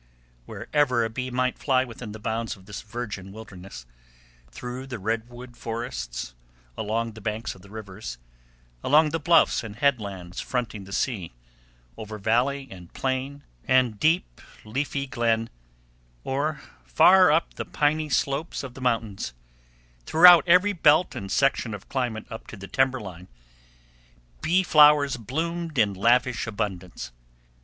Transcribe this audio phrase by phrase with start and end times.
[0.47, 6.33] Wherever a bee might fly within the bounds of this virgin wilderness—through the redwood forests,
[6.75, 8.17] along the banks of the rivers,
[8.83, 11.33] along the bluffs and headlands fronting the sea,
[11.97, 15.51] over valley and plain, park and grove, and deep, leafy glen,
[16.23, 22.25] or far up the piny slopes of the mountains—throughout every belt and section of climate
[22.31, 23.27] up to the timber line,
[24.41, 27.11] bee flowers bloomed in lavish, abundance.